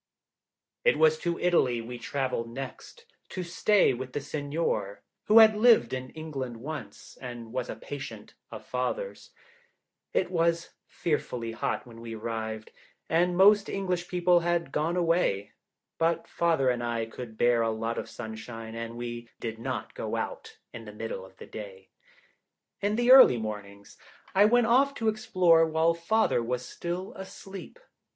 It 0.83 0.97
was 0.97 1.19
to 1.19 1.37
Italy 1.39 1.79
we 1.79 1.99
travelled 1.99 2.49
next, 2.49 3.05
to 3.29 3.43
stay 3.43 3.93
with 3.93 4.13
the 4.13 4.19
Signor, 4.19 5.03
who 5.25 5.37
had 5.37 5.55
lived 5.55 5.93
in 5.93 6.09
England 6.13 6.57
once, 6.57 7.19
and 7.21 7.53
was 7.53 7.69
a 7.69 7.75
patient 7.75 8.33
of 8.49 8.65
Father's. 8.65 9.29
It 10.11 10.31
was 10.31 10.71
fearfully 10.87 11.51
hot 11.51 11.85
when 11.85 12.01
we 12.01 12.15
arrived, 12.15 12.71
and 13.09 13.37
most 13.37 13.69
English 13.69 14.07
people 14.07 14.39
had 14.39 14.71
gone 14.71 14.97
away; 14.97 15.51
but 15.99 16.27
Father 16.27 16.71
and 16.71 16.83
I 16.83 17.05
could 17.05 17.37
bear 17.37 17.61
a 17.61 17.69
lot 17.69 17.99
of 17.99 18.09
sunshine, 18.09 18.73
and 18.73 18.97
we 18.97 19.29
did 19.39 19.59
not 19.59 19.93
go 19.93 20.15
out 20.15 20.57
in 20.73 20.85
the 20.85 20.93
middle 20.93 21.23
of 21.23 21.37
the 21.37 21.45
day. 21.45 21.89
In 22.81 22.95
the 22.95 23.11
early 23.11 23.37
mornings 23.37 23.97
I 24.33 24.45
went 24.45 24.65
off 24.65 24.95
to 24.95 25.09
explore 25.09 25.63
while 25.67 25.93
Father 25.93 26.41
was 26.41 26.65
still 26.65 27.13
asleep. 27.13 27.77